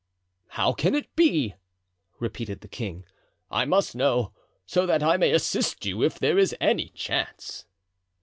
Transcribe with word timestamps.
"How 0.57 0.73
can 0.73 0.95
it 0.95 1.15
be?" 1.15 1.53
repeated 2.19 2.61
the 2.61 2.67
king. 2.67 3.05
"I 3.51 3.65
must 3.65 3.95
know, 3.95 4.33
so 4.65 4.87
that 4.87 5.03
I 5.03 5.15
may 5.15 5.29
assist 5.31 5.85
you 5.85 6.01
if 6.01 6.17
there 6.17 6.39
is 6.39 6.55
any 6.59 6.89
chance." 6.95 7.67